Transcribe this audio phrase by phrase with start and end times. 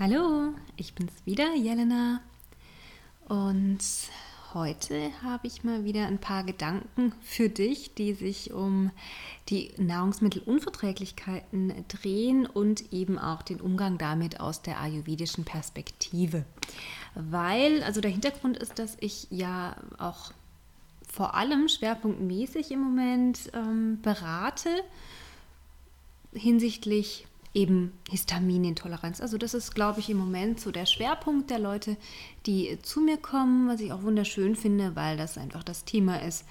[0.00, 2.20] Hallo, ich bin's wieder, Jelena.
[3.26, 3.80] Und
[4.54, 8.92] heute habe ich mal wieder ein paar Gedanken für dich, die sich um
[9.48, 16.44] die Nahrungsmittelunverträglichkeiten drehen und eben auch den Umgang damit aus der ayurvedischen Perspektive.
[17.16, 20.30] Weil, also der Hintergrund ist, dass ich ja auch
[21.12, 24.70] vor allem schwerpunktmäßig im Moment ähm, berate
[26.32, 27.26] hinsichtlich
[27.58, 29.20] eben Histaminintoleranz.
[29.20, 31.96] Also das ist, glaube ich, im Moment so der Schwerpunkt der Leute,
[32.46, 36.44] die zu mir kommen, was ich auch wunderschön finde, weil das einfach das Thema ist,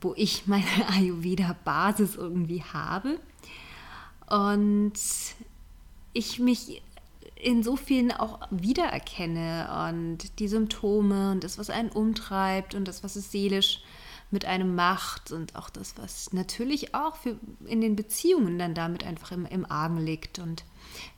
[0.00, 3.18] wo ich meine Ayurveda-Basis irgendwie habe.
[4.28, 4.94] Und
[6.12, 6.82] ich mich
[7.34, 13.02] in so vielen auch wiedererkenne und die Symptome und das, was einen umtreibt und das,
[13.02, 13.82] was es seelisch
[14.34, 19.04] mit einem macht und auch das, was natürlich auch für in den Beziehungen dann damit
[19.04, 20.64] einfach im, im Argen liegt und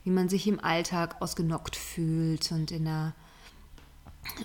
[0.03, 3.13] wie man sich im Alltag ausgenockt fühlt und in einer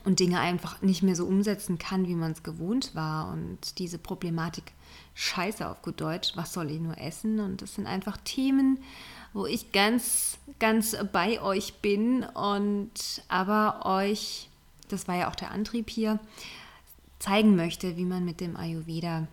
[0.04, 3.32] und Dinge einfach nicht mehr so umsetzen kann, wie man es gewohnt war.
[3.32, 4.72] Und diese Problematik,
[5.14, 7.40] scheiße auf gut Deutsch, was soll ich nur essen?
[7.40, 8.78] Und das sind einfach Themen,
[9.32, 12.92] wo ich ganz, ganz bei euch bin und
[13.28, 14.48] aber euch,
[14.88, 16.20] das war ja auch der Antrieb hier,
[17.22, 19.28] zeigen möchte, wie man mit dem Ayurveda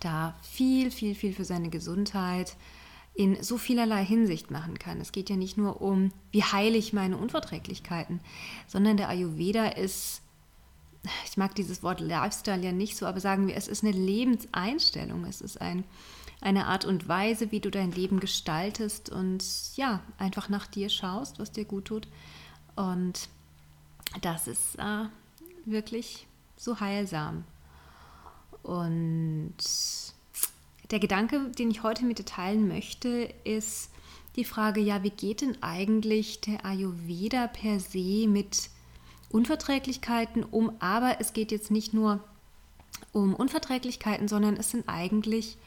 [0.00, 2.56] da viel, viel, viel für seine Gesundheit
[3.14, 4.98] in so vielerlei Hinsicht machen kann.
[4.98, 8.20] Es geht ja nicht nur um, wie heile ich meine Unverträglichkeiten,
[8.66, 10.22] sondern der Ayurveda ist,
[11.26, 15.26] ich mag dieses Wort Lifestyle ja nicht so, aber sagen wir, es ist eine Lebenseinstellung,
[15.26, 15.84] es ist ein,
[16.40, 19.44] eine Art und Weise, wie du dein Leben gestaltest und
[19.76, 22.08] ja, einfach nach dir schaust, was dir gut tut.
[22.74, 23.28] Und
[24.22, 25.04] das ist äh,
[25.66, 26.26] wirklich
[26.62, 27.44] so heilsam.
[28.62, 29.54] Und
[30.90, 33.90] der Gedanke, den ich heute mit dir teilen möchte, ist
[34.36, 38.70] die Frage, ja, wie geht denn eigentlich der Ayurveda per se mit
[39.30, 40.72] Unverträglichkeiten um?
[40.78, 42.22] Aber es geht jetzt nicht nur
[43.12, 45.58] um Unverträglichkeiten, sondern es sind eigentlich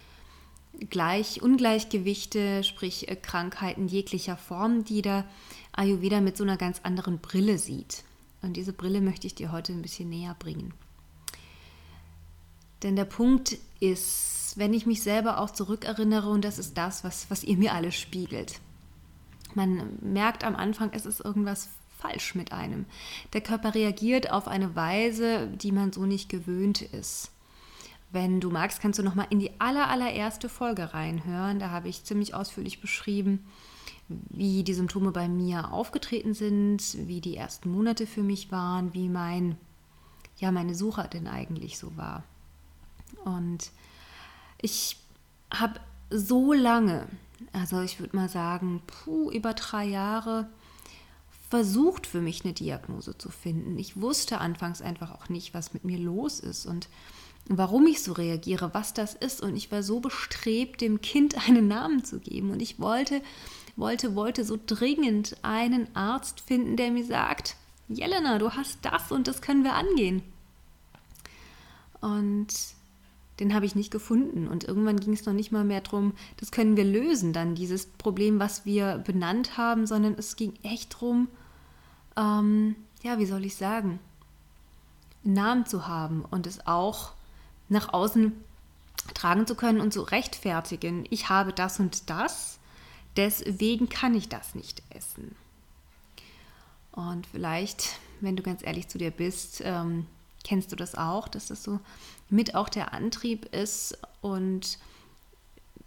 [0.89, 5.25] gleich Ungleichgewichte, sprich äh, Krankheiten jeglicher Form, die der
[5.73, 8.03] Ayurveda mit so einer ganz anderen Brille sieht.
[8.41, 10.73] Und diese Brille möchte ich dir heute ein bisschen näher bringen.
[12.85, 17.31] Denn der Punkt ist, wenn ich mich selber auch zurückerinnere, und das ist das, was,
[17.31, 18.59] was ihr mir alle spiegelt.
[19.56, 22.85] Man merkt am Anfang, es ist irgendwas falsch mit einem.
[23.34, 27.31] Der Körper reagiert auf eine Weise, die man so nicht gewöhnt ist.
[28.12, 31.57] Wenn du magst, kannst du noch mal in die aller, allererste Folge reinhören.
[31.57, 33.47] Da habe ich ziemlich ausführlich beschrieben,
[34.09, 39.09] wie die Symptome bei mir aufgetreten sind, wie die ersten Monate für mich waren, wie
[39.09, 39.57] mein,
[40.38, 42.24] ja, meine Suche denn eigentlich so war.
[43.25, 43.72] Und
[44.62, 44.97] ich
[45.53, 47.08] habe so lange,
[47.52, 50.47] also ich würde mal sagen, puh, über drei Jahre,
[51.50, 53.78] versucht für mich eine Diagnose zu finden.
[53.78, 56.88] Ich wusste anfangs einfach auch nicht, was mit mir los ist und
[57.47, 59.42] warum ich so reagiere, was das ist.
[59.42, 62.52] Und ich war so bestrebt, dem Kind einen Namen zu geben.
[62.52, 63.22] Und ich wollte,
[63.75, 67.56] wollte, wollte so dringend einen Arzt finden, der mir sagt,
[67.88, 70.24] Jelena, du hast das und das können wir angehen.
[72.02, 72.47] Und
[73.40, 74.47] den habe ich nicht gefunden.
[74.47, 77.85] Und irgendwann ging es noch nicht mal mehr darum, das können wir lösen, dann dieses
[77.85, 81.28] Problem, was wir benannt haben, sondern es ging echt darum,
[82.16, 84.00] ähm, ja, wie soll ich sagen,
[85.24, 87.12] einen Namen zu haben und es auch
[87.68, 88.31] nach außen
[89.13, 91.06] tragen zu können und zu rechtfertigen.
[91.09, 92.59] Ich habe das und das,
[93.18, 95.35] deswegen kann ich das nicht essen.
[96.91, 100.07] Und vielleicht, wenn du ganz ehrlich zu dir bist, ähm,
[100.45, 101.79] kennst du das auch, dass das so
[102.29, 104.78] mit auch der Antrieb ist und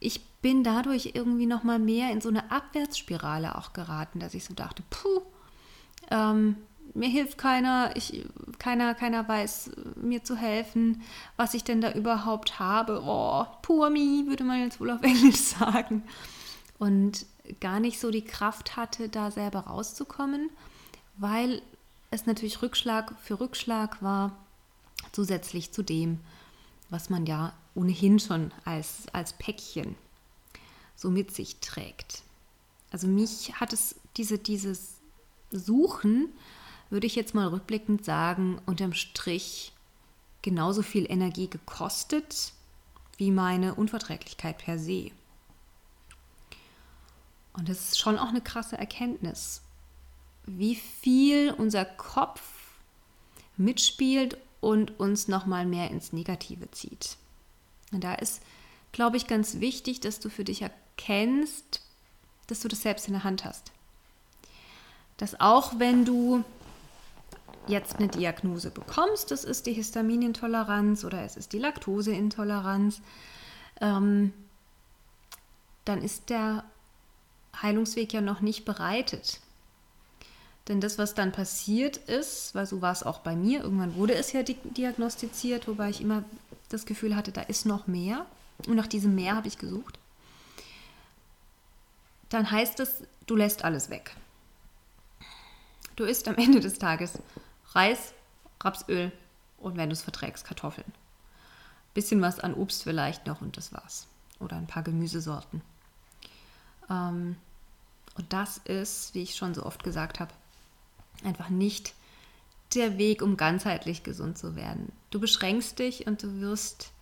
[0.00, 4.44] ich bin dadurch irgendwie noch mal mehr in so eine Abwärtsspirale auch geraten, dass ich
[4.44, 5.22] so dachte, puh,
[6.10, 6.56] ähm,
[6.94, 8.24] mir hilft keiner, ich,
[8.58, 11.02] keiner, keiner weiß mir zu helfen,
[11.36, 13.02] was ich denn da überhaupt habe.
[13.04, 16.02] Oh, poor me, würde man jetzt wohl auf Englisch sagen.
[16.78, 17.26] Und
[17.60, 20.50] gar nicht so die Kraft hatte, da selber rauszukommen,
[21.16, 21.62] weil
[22.10, 24.32] es natürlich Rückschlag für Rückschlag war
[25.12, 26.20] zusätzlich zu dem,
[26.90, 29.94] was man ja ohnehin schon als, als Päckchen
[30.96, 32.22] so mit sich trägt.
[32.90, 34.96] Also mich hat es diese, dieses
[35.50, 36.32] Suchen,
[36.90, 39.72] würde ich jetzt mal rückblickend sagen, unterm Strich
[40.42, 42.52] genauso viel Energie gekostet
[43.16, 45.10] wie meine Unverträglichkeit per se.
[47.52, 49.62] Und das ist schon auch eine krasse Erkenntnis,
[50.46, 52.40] wie viel unser Kopf
[53.56, 57.16] mitspielt und uns nochmal mehr ins Negative zieht.
[57.92, 58.42] Und da ist,
[58.92, 61.82] glaube ich, ganz wichtig, dass du für dich erkennst,
[62.48, 63.72] dass du das selbst in der Hand hast.
[65.18, 66.44] dass auch wenn du
[67.66, 73.02] jetzt eine Diagnose bekommst, das ist die Histaminintoleranz oder es ist die Laktoseintoleranz,
[73.80, 74.32] ähm,
[75.84, 76.64] dann ist der
[77.60, 79.40] Heilungsweg ja noch nicht bereitet.
[80.68, 84.14] Denn das, was dann passiert ist, weil so war es auch bei mir, irgendwann wurde
[84.14, 86.24] es ja diagnostiziert, wobei ich immer
[86.68, 88.26] das Gefühl hatte, da ist noch mehr.
[88.66, 89.98] Und nach diesem Mehr habe ich gesucht.
[92.28, 94.14] Dann heißt es, du lässt alles weg.
[95.96, 97.18] Du isst am Ende des Tages
[97.72, 98.12] Reis,
[98.60, 99.12] Rapsöl
[99.58, 100.92] und wenn du es verträgst, Kartoffeln.
[101.94, 104.06] Bisschen was an Obst vielleicht noch und das war's.
[104.38, 105.62] Oder ein paar Gemüsesorten.
[106.90, 107.36] Ähm,
[108.16, 110.32] und das ist, wie ich schon so oft gesagt habe,
[111.24, 111.94] einfach nicht
[112.74, 114.92] der Weg, um ganzheitlich gesund zu werden.
[115.10, 116.92] Du beschränkst dich und du wirst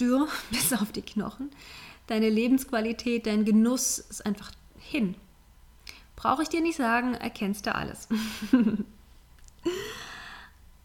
[0.00, 1.50] dürr bis auf die Knochen.
[2.06, 5.14] Deine Lebensqualität, dein Genuss ist einfach hin.
[6.16, 8.08] Brauche ich dir nicht sagen, erkennst du alles.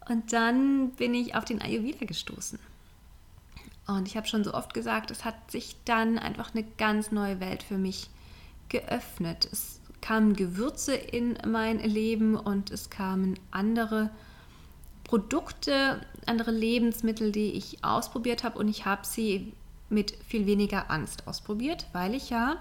[0.08, 2.58] und dann bin ich auf den Ayurveda gestoßen.
[3.86, 7.40] Und ich habe schon so oft gesagt, es hat sich dann einfach eine ganz neue
[7.40, 8.08] Welt für mich
[8.68, 9.48] geöffnet.
[9.50, 14.10] Es kamen Gewürze in mein Leben und es kamen andere
[15.04, 19.52] Produkte, andere Lebensmittel, die ich ausprobiert habe und ich habe sie
[19.88, 22.56] mit viel weniger Angst ausprobiert, weil ich ja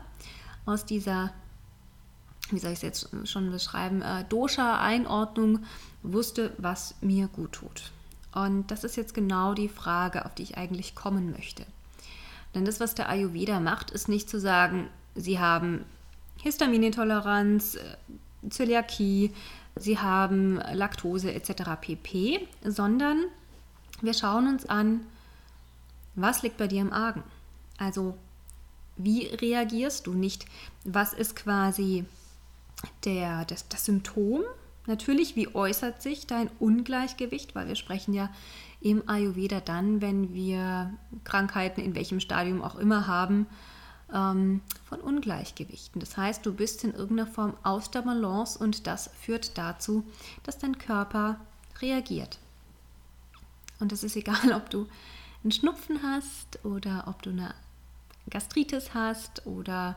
[0.65, 1.31] aus dieser,
[2.49, 5.59] wie soll ich es jetzt schon beschreiben, äh, Dosha-Einordnung
[6.01, 7.91] wusste, was mir gut tut.
[8.33, 11.65] Und das ist jetzt genau die Frage, auf die ich eigentlich kommen möchte.
[12.55, 15.85] Denn das, was der Ayurveda macht, ist nicht zu sagen, sie haben
[16.41, 19.33] Histaminintoleranz, äh, Zöliakie,
[19.75, 21.63] sie haben Laktose etc.
[21.79, 23.25] pp, sondern
[24.01, 25.01] wir schauen uns an,
[26.15, 27.23] was liegt bei dir im Argen?
[27.77, 28.17] Also,
[28.97, 30.45] wie reagierst du nicht?
[30.83, 32.05] Was ist quasi
[33.05, 34.43] der, das, das Symptom
[34.89, 37.53] Natürlich, wie äußert sich dein Ungleichgewicht?
[37.53, 38.31] Weil wir sprechen ja
[38.81, 40.91] im Ayurveda dann, wenn wir
[41.23, 43.45] Krankheiten in welchem Stadium auch immer haben,
[44.13, 45.99] ähm, von Ungleichgewichten.
[45.99, 50.03] Das heißt, du bist in irgendeiner Form aus der Balance und das führt dazu,
[50.43, 51.39] dass dein Körper
[51.81, 52.39] reagiert.
[53.79, 54.87] Und es ist egal, ob du
[55.43, 57.53] einen Schnupfen hast oder ob du eine
[58.29, 59.95] Gastritis hast oder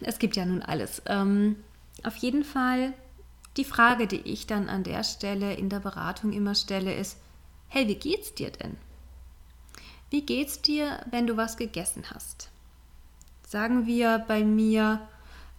[0.00, 1.02] es gibt ja nun alles.
[1.06, 1.56] Ähm,
[2.02, 2.92] auf jeden Fall
[3.56, 7.16] die Frage, die ich dann an der Stelle in der Beratung immer stelle, ist,
[7.68, 8.76] hey, wie geht's dir denn?
[10.10, 12.50] Wie geht's dir, wenn du was gegessen hast?
[13.46, 15.06] Sagen wir bei mir,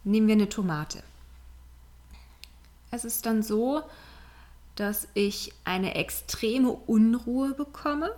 [0.03, 1.03] nehmen wir eine Tomate.
[2.91, 3.83] Es ist dann so,
[4.75, 8.11] dass ich eine extreme Unruhe bekomme.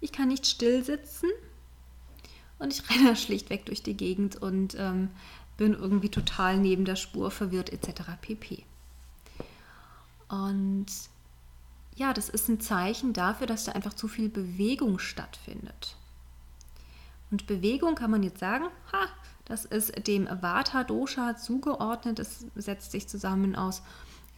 [0.00, 1.28] Ich kann nicht still sitzen
[2.58, 5.10] und ich renne schlichtweg durch die Gegend und ähm,
[5.56, 8.02] bin irgendwie total neben der Spur, verwirrt etc.
[8.22, 8.64] pp.
[10.28, 10.86] Und
[12.00, 15.96] ja, das ist ein Zeichen dafür, dass da einfach zu viel Bewegung stattfindet.
[17.30, 19.06] Und Bewegung kann man jetzt sagen, ha,
[19.44, 22.18] das ist dem Vata Dosha zugeordnet.
[22.18, 23.82] Es setzt sich zusammen aus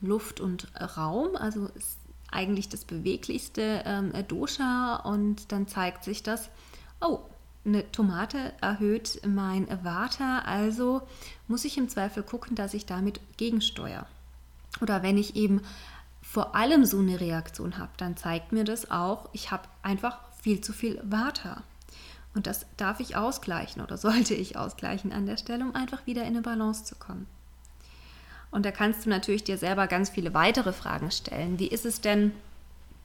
[0.01, 0.67] Luft und
[0.97, 1.99] Raum, also ist
[2.33, 6.49] eigentlich das beweglichste ähm, Dosha und dann zeigt sich das,
[7.01, 7.21] oh,
[7.65, 11.03] eine Tomate erhöht mein Vata, also
[11.47, 14.07] muss ich im Zweifel gucken, dass ich damit gegensteuere.
[14.81, 15.61] Oder wenn ich eben
[16.33, 20.63] vor allem so eine Reaktion habe, dann zeigt mir das auch, ich habe einfach viel
[20.63, 21.63] zu viel Vata.
[22.35, 26.23] Und das darf ich ausgleichen oder sollte ich ausgleichen an der Stelle, um einfach wieder
[26.23, 27.27] in eine Balance zu kommen.
[28.51, 31.59] Und da kannst du natürlich dir selber ganz viele weitere Fragen stellen.
[31.59, 32.33] Wie ist es denn,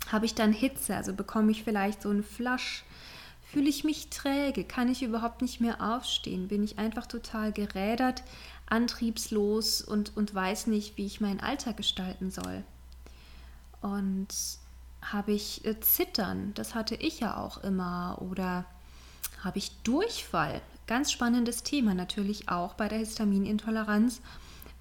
[0.09, 0.95] habe ich dann Hitze?
[0.95, 2.85] Also bekomme ich vielleicht so einen Flasch?
[3.51, 4.63] Fühle ich mich träge?
[4.63, 6.47] Kann ich überhaupt nicht mehr aufstehen?
[6.47, 8.23] Bin ich einfach total gerädert,
[8.67, 12.63] antriebslos und, und weiß nicht, wie ich meinen Alltag gestalten soll?
[13.81, 14.27] Und
[15.01, 16.53] habe ich äh, Zittern?
[16.55, 18.17] Das hatte ich ja auch immer.
[18.21, 18.65] Oder
[19.43, 20.61] habe ich Durchfall?
[20.87, 24.21] Ganz spannendes Thema natürlich auch bei der Histaminintoleranz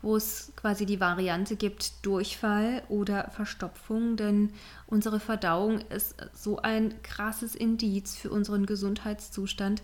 [0.06, 4.52] wo es quasi die Variante gibt Durchfall oder Verstopfung, denn
[4.86, 9.82] unsere Verdauung ist so ein krasses Indiz für unseren Gesundheitszustand,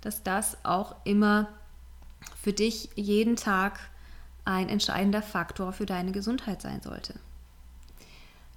[0.00, 1.48] dass das auch immer
[2.42, 3.78] für dich jeden Tag
[4.44, 7.14] ein entscheidender Faktor für deine Gesundheit sein sollte.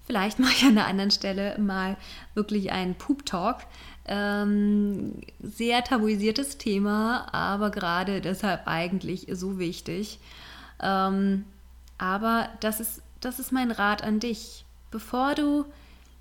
[0.05, 1.97] Vielleicht mache ich an der anderen Stelle mal
[2.33, 3.57] wirklich einen Poop-Talk.
[4.05, 10.19] Ähm, sehr tabuisiertes Thema, aber gerade deshalb eigentlich so wichtig.
[10.81, 11.45] Ähm,
[11.97, 14.65] aber das ist, das ist mein Rat an dich.
[14.91, 15.65] Bevor du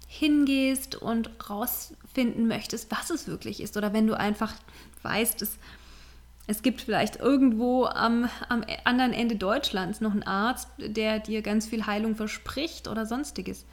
[0.06, 4.54] hingehst und rausfinden möchtest, was es wirklich ist, oder wenn du einfach
[5.02, 5.58] weißt, es
[6.46, 11.66] es gibt vielleicht irgendwo am, am anderen Ende Deutschlands noch einen Arzt, der dir ganz
[11.66, 13.64] viel Heilung verspricht oder sonstiges.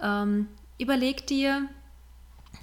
[0.00, 0.48] Ähm,
[0.78, 1.68] überleg dir,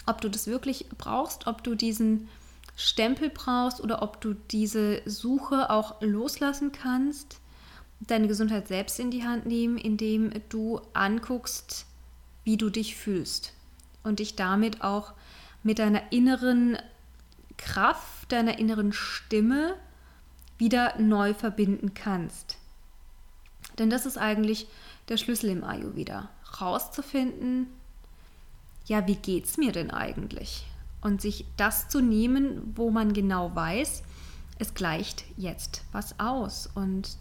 [0.08, 2.28] ob du das wirklich brauchst, ob du diesen
[2.76, 7.40] Stempel brauchst oder ob du diese Suche auch loslassen kannst,
[8.02, 11.86] deine Gesundheit selbst in die Hand nehmen, indem du anguckst,
[12.44, 13.54] wie du dich fühlst
[14.04, 15.14] und dich damit auch
[15.64, 16.78] mit deiner inneren
[17.58, 19.76] Kraft, deiner inneren Stimme
[20.58, 22.58] wieder neu verbinden kannst.
[23.78, 24.68] Denn das ist eigentlich
[25.10, 26.30] der Schlüssel im Ayurveda,
[26.62, 27.68] rauszufinden,
[28.86, 30.66] ja, wie geht's mir denn eigentlich?
[31.02, 34.04] Und sich das zu nehmen, wo man genau weiß,
[34.60, 37.18] es gleicht jetzt was aus und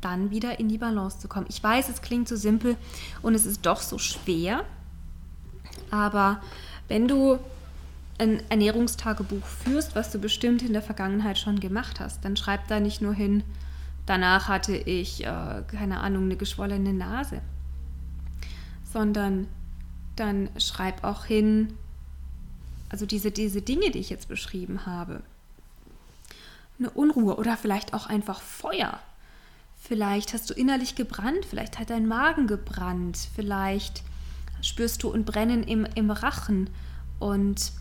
[0.00, 1.46] dann wieder in die Balance zu kommen.
[1.48, 2.76] Ich weiß, es klingt so simpel
[3.22, 4.64] und es ist doch so schwer,
[5.90, 6.40] aber
[6.88, 7.38] wenn du
[8.18, 12.80] ein Ernährungstagebuch führst, was du bestimmt in der Vergangenheit schon gemacht hast, dann schreib da
[12.80, 13.42] nicht nur hin,
[14.06, 17.42] danach hatte ich, äh, keine Ahnung, eine geschwollene Nase,
[18.90, 19.48] sondern
[20.16, 21.74] dann schreib auch hin,
[22.88, 25.22] also diese, diese Dinge, die ich jetzt beschrieben habe.
[26.78, 28.98] Eine Unruhe oder vielleicht auch einfach Feuer.
[29.76, 34.02] Vielleicht hast du innerlich gebrannt, vielleicht hat dein Magen gebrannt, vielleicht
[34.62, 36.70] spürst du ein Brennen im, im Rachen
[37.18, 37.72] und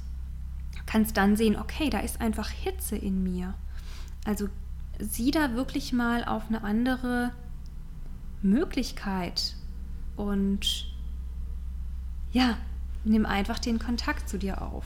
[0.95, 3.53] kannst dann sehen, okay, da ist einfach Hitze in mir.
[4.23, 4.47] Also
[4.97, 7.33] sieh da wirklich mal auf eine andere
[8.41, 9.57] Möglichkeit
[10.15, 10.87] und
[12.31, 12.57] ja,
[13.03, 14.85] nimm einfach den Kontakt zu dir auf.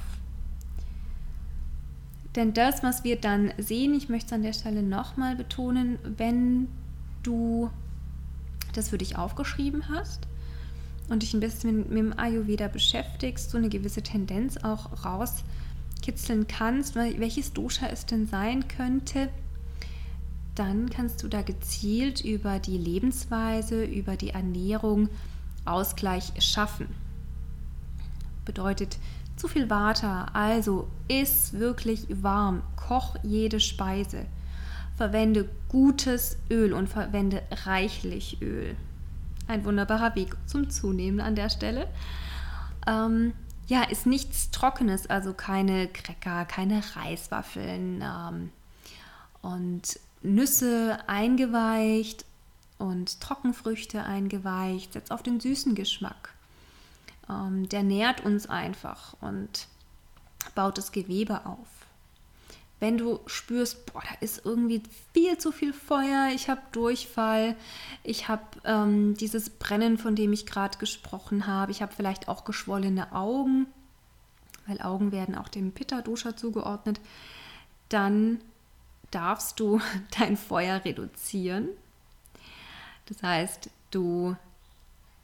[2.35, 6.69] Denn das, was wir dann sehen, ich möchte es an der Stelle nochmal betonen, wenn
[7.21, 7.69] du
[8.73, 10.27] das für dich aufgeschrieben hast
[11.07, 15.03] und dich ein bisschen mit, mit dem Ayurveda beschäftigst, so eine gewisse Tendenz auch
[16.09, 19.29] rauskitzeln kannst, welches Dosha es denn sein könnte,
[20.55, 25.09] dann kannst du da gezielt über die Lebensweise, über die Ernährung
[25.65, 26.87] Ausgleich schaffen
[28.49, 28.97] bedeutet
[29.35, 34.25] zu viel Water, also iss wirklich warm, koch jede Speise.
[34.97, 38.75] Verwende gutes Öl und verwende reichlich Öl.
[39.47, 41.87] Ein wunderbarer Weg zum Zunehmen an der Stelle.
[42.87, 43.33] Ähm,
[43.69, 48.51] ja, ist nichts Trockenes, also keine Cracker, keine Reiswaffeln ähm,
[49.41, 52.25] und Nüsse eingeweicht
[52.77, 54.93] und Trockenfrüchte eingeweicht.
[54.93, 56.33] Setz auf den süßen Geschmack
[57.29, 59.67] ähm, der nährt uns einfach und
[60.55, 61.67] baut das Gewebe auf.
[62.79, 64.81] Wenn du spürst, boah, da ist irgendwie
[65.13, 67.55] viel zu viel Feuer, ich habe Durchfall,
[68.03, 72.45] ich habe ähm, dieses Brennen, von dem ich gerade gesprochen habe, ich habe vielleicht auch
[72.45, 73.67] geschwollene Augen,
[74.65, 77.01] weil Augen werden auch dem Pitta-Dosha zugeordnet,
[77.89, 78.39] dann
[79.11, 79.81] darfst du
[80.17, 81.67] dein Feuer reduzieren.
[83.07, 84.37] Das heißt, du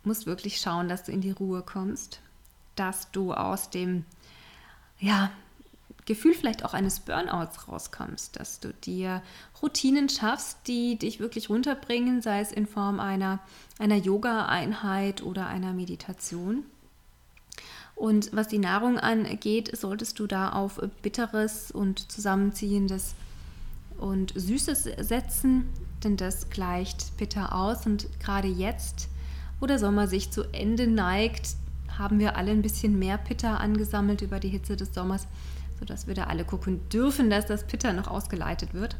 [0.03, 2.19] musst wirklich schauen, dass du in die Ruhe kommst,
[2.75, 4.05] dass du aus dem
[4.99, 5.31] ja,
[6.05, 9.21] Gefühl vielleicht auch eines Burnouts rauskommst, dass du dir
[9.61, 13.39] Routinen schaffst, die dich wirklich runterbringen, sei es in Form einer,
[13.79, 16.63] einer Yoga-Einheit oder einer Meditation.
[17.95, 23.15] Und was die Nahrung angeht, solltest du da auf bitteres und zusammenziehendes
[23.97, 25.69] und süßes setzen,
[26.03, 29.07] denn das gleicht bitter aus und gerade jetzt
[29.59, 31.55] wo der Sommer sich zu Ende neigt,
[31.97, 35.27] haben wir alle ein bisschen mehr Pitter angesammelt über die Hitze des Sommers,
[35.79, 38.95] sodass wir da alle gucken dürfen, dass das Pitter noch ausgeleitet wird.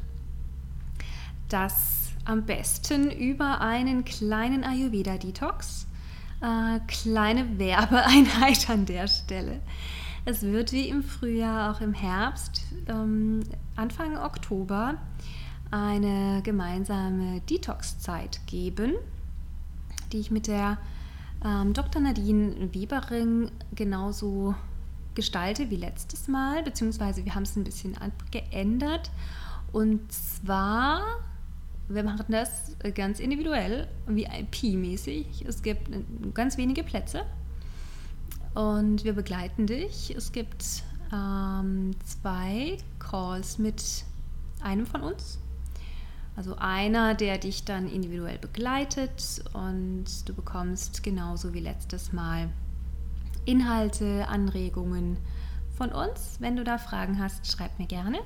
[1.50, 5.88] Das am besten über einen kleinen Ayurveda-Detox.
[6.42, 9.60] Äh, kleine Werbeeinheit an der Stelle.
[10.26, 13.42] Es wird wie im Frühjahr, auch im Herbst, ähm,
[13.76, 14.96] Anfang Oktober,
[15.70, 18.96] eine gemeinsame Detox-Zeit geben
[20.12, 20.78] die ich mit der
[21.44, 22.02] ähm, Dr.
[22.02, 24.56] Nadine Webering genauso
[25.16, 27.96] gestalte wie letztes Mal, beziehungsweise wir haben es ein bisschen
[28.32, 29.12] geändert.
[29.72, 31.02] Und zwar,
[31.88, 35.46] wir machen das ganz individuell, VIP-mäßig.
[35.48, 35.90] Es gibt
[36.34, 37.26] ganz wenige Plätze
[38.54, 40.14] und wir begleiten dich.
[40.16, 43.84] Es gibt ähm, zwei Calls mit
[44.62, 45.40] einem von uns
[46.36, 52.50] also einer, der dich dann individuell begleitet und du bekommst genauso wie letztes Mal
[53.46, 55.18] Inhalte, Anregungen
[55.78, 56.38] von uns.
[56.40, 58.20] Wenn du da Fragen hast, schreib mir gerne.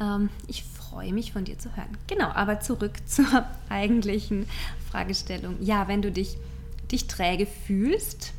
[0.00, 1.96] Ähm, ich freue mich von dir zu hören.
[2.06, 4.46] Genau, aber zurück zur eigentlichen
[4.90, 5.56] Fragestellung.
[5.60, 6.36] Ja, wenn du dich,
[6.90, 8.32] dich träge fühlst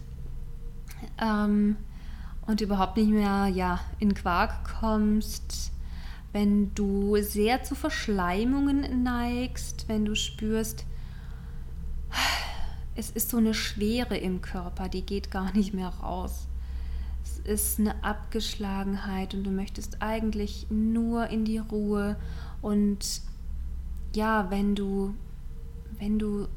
[1.19, 1.77] ähm,
[2.48, 5.71] und überhaupt nicht mehr ja, in Quark kommst,
[6.33, 10.86] wenn du sehr zu Verschleimungen neigst, wenn du spürst,
[13.01, 16.48] es ist so eine Schwere im Körper, die geht gar nicht mehr raus.
[17.24, 22.15] Es ist eine Abgeschlagenheit und du möchtest eigentlich nur in die Ruhe
[22.62, 23.22] und
[24.13, 25.15] ja, wenn du,
[25.98, 26.48] wenn du,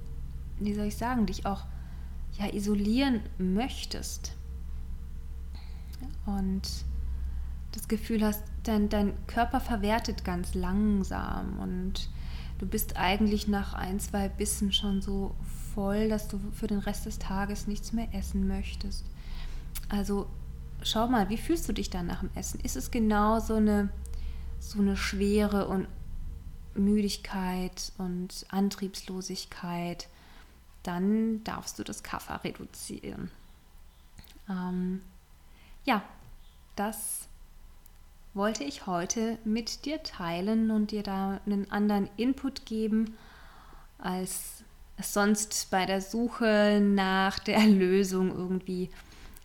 [0.59, 1.65] wie soll ich sagen, dich auch
[2.39, 4.37] ja isolieren möchtest
[6.27, 6.63] und
[7.73, 12.11] das Gefühl hast, dein, dein Körper verwertet ganz langsam und
[12.59, 15.35] du bist eigentlich nach ein, zwei Bissen schon so
[15.75, 19.05] voll, dass du für den Rest des Tages nichts mehr essen möchtest.
[19.89, 20.27] Also
[20.83, 22.61] schau mal, wie fühlst du dich dann nach dem Essen?
[22.61, 23.91] Ist es genau so eine,
[24.61, 25.89] so eine Schwere und
[26.75, 30.09] Müdigkeit und Antriebslosigkeit?
[30.83, 33.31] Dann darfst du das Kaffer reduzieren.
[34.49, 35.01] Ähm,
[35.85, 36.03] ja,
[36.77, 37.29] das
[38.35, 43.17] wollte ich heute mit dir teilen und dir da einen anderen Input geben,
[43.99, 44.64] als
[44.97, 48.91] es sonst bei der Suche nach der Lösung irgendwie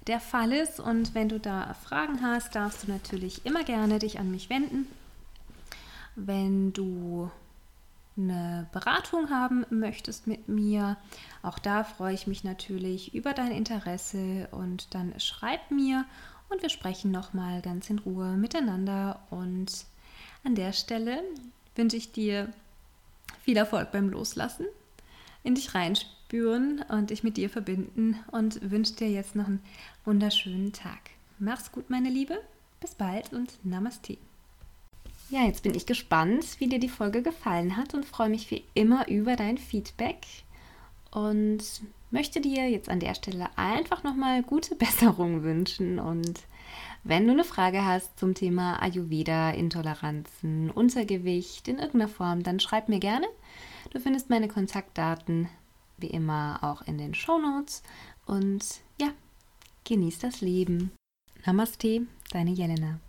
[0.08, 0.79] der Fall ist.
[0.79, 4.88] Und wenn du da Fragen hast, darfst du natürlich immer gerne dich an mich wenden.
[6.15, 7.29] Wenn du
[8.18, 10.98] eine Beratung haben möchtest mit mir,
[11.41, 16.06] auch da freue ich mich natürlich über dein Interesse und dann schreib mir
[16.50, 19.20] und wir sprechen nochmal ganz in Ruhe miteinander.
[19.29, 19.86] Und
[20.44, 21.22] an der Stelle
[21.75, 22.50] wünsche ich dir
[23.41, 24.65] viel Erfolg beim Loslassen,
[25.43, 29.63] in dich reinspüren und dich mit dir verbinden und wünsche dir jetzt noch einen
[30.05, 31.12] wunderschönen Tag.
[31.39, 32.39] Mach's gut, meine Liebe.
[32.81, 34.17] Bis bald und Namaste.
[35.29, 38.63] Ja, jetzt bin ich gespannt, wie dir die Folge gefallen hat und freue mich wie
[38.74, 40.25] immer über dein Feedback
[41.12, 41.60] und
[42.12, 46.00] möchte dir jetzt an der Stelle einfach nochmal gute Besserung wünschen.
[46.00, 46.41] Und
[47.03, 52.90] wenn du eine Frage hast zum Thema Ayurveda, Intoleranzen, Untergewicht in irgendeiner Form, dann schreib
[52.90, 53.27] mir gerne.
[53.92, 55.50] Du findest meine Kontaktdaten
[55.98, 57.83] wie immer auch in den Show Notes.
[58.25, 58.63] Und
[59.00, 59.09] ja,
[59.85, 60.92] genieß das Leben.
[61.46, 63.00] Namaste, deine Jelena.